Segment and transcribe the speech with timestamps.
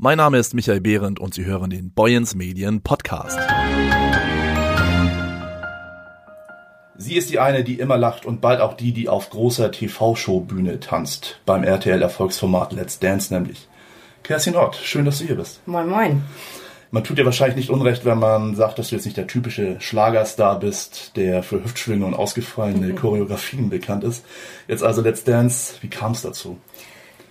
[0.00, 3.36] Mein Name ist Michael Behrendt und Sie hören den Boyens Medien Podcast.
[6.96, 10.78] Sie ist die eine, die immer lacht und bald auch die, die auf großer TV-Show-Bühne
[10.78, 11.40] tanzt.
[11.46, 13.66] Beim RTL-Erfolgsformat Let's Dance nämlich.
[14.22, 15.66] Kerstin Ott, schön, dass du hier bist.
[15.66, 16.22] Moin, moin.
[16.92, 19.80] Man tut dir wahrscheinlich nicht unrecht, wenn man sagt, dass du jetzt nicht der typische
[19.80, 24.24] Schlagerstar bist, der für Hüftschwünge und ausgefallene Choreografien bekannt ist.
[24.68, 26.56] Jetzt also Let's Dance, wie kam es dazu?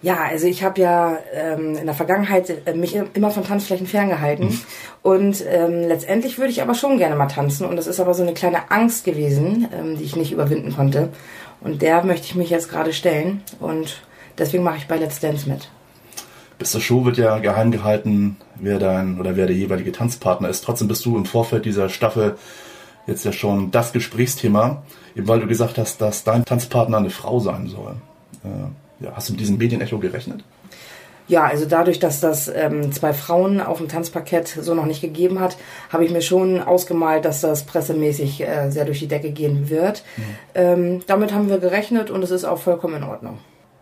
[0.00, 4.46] Ja, also ich habe ja ähm, in der Vergangenheit äh, mich immer von Tanzflächen ferngehalten
[4.46, 4.60] mhm.
[5.02, 8.22] und ähm, letztendlich würde ich aber schon gerne mal tanzen und das ist aber so
[8.22, 11.08] eine kleine Angst gewesen, ähm, die ich nicht überwinden konnte
[11.60, 14.00] und der möchte ich mich jetzt gerade stellen und
[14.38, 15.68] deswegen mache ich bei Let's Dance mit.
[16.60, 20.62] Bis zur Show wird ja geheim gehalten, wer dein oder wer der jeweilige Tanzpartner ist.
[20.62, 22.36] Trotzdem bist du im Vorfeld dieser Staffel
[23.08, 24.82] jetzt ja schon das Gesprächsthema,
[25.16, 27.96] eben weil du gesagt hast, dass dein Tanzpartner eine Frau sein soll.
[28.44, 30.44] Äh, ja, hast du mit diesem Medienecho gerechnet?
[31.28, 35.40] Ja, also dadurch, dass das ähm, zwei Frauen auf dem Tanzparkett so noch nicht gegeben
[35.40, 35.58] hat,
[35.90, 40.02] habe ich mir schon ausgemalt, dass das pressemäßig äh, sehr durch die Decke gehen wird.
[40.16, 40.22] Mhm.
[40.54, 43.38] Ähm, damit haben wir gerechnet und es ist auch vollkommen in Ordnung.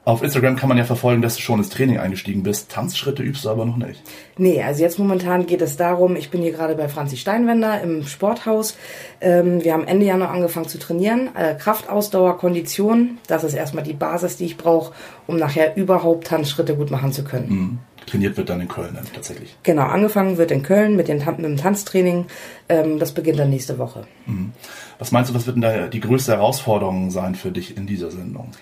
[0.06, 2.70] Auf Instagram kann man ja verfolgen, dass du schon ins Training eingestiegen bist.
[2.70, 4.00] Tanzschritte übst du aber noch nicht.
[4.38, 8.06] Nee, also jetzt momentan geht es darum, ich bin hier gerade bei Franzi Steinwender im
[8.06, 8.76] Sporthaus.
[9.20, 11.34] Ähm, wir haben Ende Januar angefangen zu trainieren.
[11.34, 14.92] Äh, Kraft, Ausdauer, Kondition, das ist erstmal die Basis, die ich brauche,
[15.26, 17.48] um nachher überhaupt Tanzschritte gut machen zu können.
[17.48, 17.78] Mhm.
[18.06, 19.56] Trainiert wird dann in Köln dann tatsächlich.
[19.64, 22.26] Genau, angefangen wird in Köln mit, den, mit dem Tanztraining.
[22.68, 24.04] Ähm, das beginnt dann nächste Woche.
[24.26, 24.52] Mhm.
[25.00, 28.12] Was meinst du, was wird denn da die größte Herausforderung sein für dich in dieser
[28.12, 28.52] Sendung?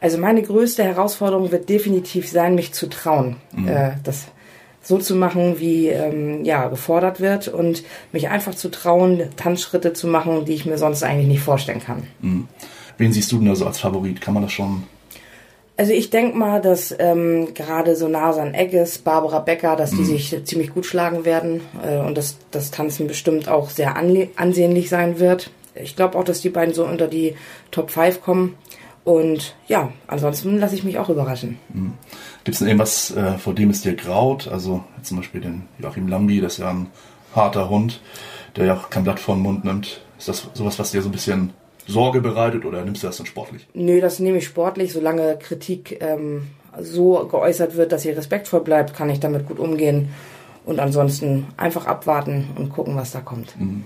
[0.00, 3.68] Also meine größte Herausforderung wird definitiv sein, mich zu trauen, mhm.
[3.68, 4.26] äh, das
[4.82, 10.06] so zu machen, wie ähm, ja gefordert wird und mich einfach zu trauen, Tanzschritte zu
[10.06, 12.04] machen, die ich mir sonst eigentlich nicht vorstellen kann.
[12.20, 12.46] Mhm.
[12.98, 14.20] Wen siehst du denn da so als Favorit?
[14.20, 14.84] Kann man das schon?
[15.78, 20.04] Also ich denke mal, dass ähm, gerade so Nasan Egges, Barbara Becker, dass die mhm.
[20.06, 25.18] sich ziemlich gut schlagen werden äh, und dass das Tanzen bestimmt auch sehr ansehnlich sein
[25.18, 25.50] wird.
[25.74, 27.34] Ich glaube auch, dass die beiden so unter die
[27.70, 28.54] Top 5 kommen.
[29.06, 31.60] Und ja, ansonsten lasse ich mich auch überraschen.
[31.72, 31.92] Mhm.
[32.42, 34.48] Gibt es denn irgendwas, äh, vor dem es dir graut?
[34.48, 36.88] Also zum Beispiel den Joachim Lambi, das ist ja ein
[37.32, 38.00] harter Hund,
[38.56, 40.00] der ja auch kein Blatt vor den Mund nimmt.
[40.18, 41.52] Ist das sowas, was dir so ein bisschen
[41.86, 43.68] Sorge bereitet oder nimmst du das dann sportlich?
[43.74, 44.92] Nö, das nehme ich sportlich.
[44.92, 46.48] Solange Kritik ähm,
[46.80, 50.08] so geäußert wird, dass ihr respektvoll bleibt, kann ich damit gut umgehen.
[50.64, 53.56] Und ansonsten einfach abwarten und gucken, was da kommt.
[53.56, 53.84] Mhm.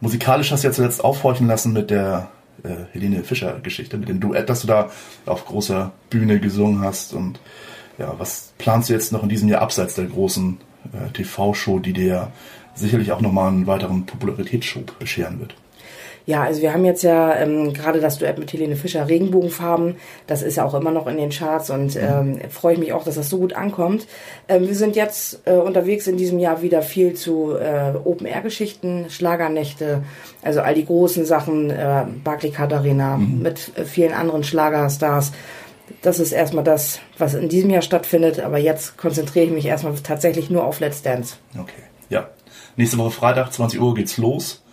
[0.00, 2.30] Musikalisch hast du ja zuletzt aufhorchen lassen mit der
[2.66, 4.90] äh, Helene Fischer-Geschichte, mit dem Duett, das du da
[5.24, 7.14] auf großer Bühne gesungen hast.
[7.14, 7.40] Und
[7.98, 10.58] ja, was planst du jetzt noch in diesem Jahr abseits der großen
[10.92, 12.32] äh, TV-Show, die dir
[12.74, 15.54] sicherlich auch nochmal einen weiteren Popularitätsschub bescheren wird?
[16.26, 19.94] Ja, also wir haben jetzt ja ähm, gerade das Duett mit Helene Fischer Regenbogenfarben.
[20.26, 22.00] Das ist ja auch immer noch in den Charts und mhm.
[22.00, 24.08] ähm, freue ich mich auch, dass das so gut ankommt.
[24.48, 30.02] Ähm, wir sind jetzt äh, unterwegs in diesem Jahr wieder viel zu äh, Open-Air-Geschichten, Schlagernächte,
[30.42, 33.42] also all die großen Sachen, äh, Barclay Katharina mhm.
[33.42, 35.30] mit äh, vielen anderen Schlagerstars.
[36.02, 39.94] Das ist erstmal das, was in diesem Jahr stattfindet, aber jetzt konzentriere ich mich erstmal
[39.94, 41.36] tatsächlich nur auf Let's Dance.
[41.56, 42.30] Okay, ja.
[42.74, 44.64] Nächste Woche Freitag, 20 Uhr geht's los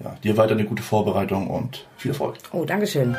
[0.00, 2.36] ja, dir weiter eine gute Vorbereitung und viel Erfolg.
[2.52, 3.16] Oh, Dankeschön.